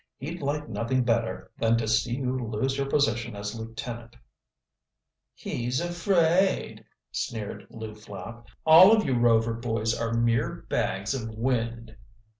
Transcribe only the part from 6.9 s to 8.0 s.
sneered Lew